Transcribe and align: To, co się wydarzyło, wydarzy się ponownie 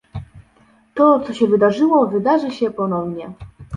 To, 0.93 1.19
co 1.19 1.33
się 1.33 1.47
wydarzyło, 1.47 2.07
wydarzy 2.07 2.51
się 2.51 2.71
ponownie 2.71 3.31